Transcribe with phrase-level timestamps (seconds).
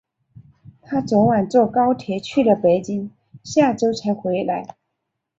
[0.81, 3.11] 她昨晚坐高铁去了北京，
[3.43, 4.65] 下周才回来。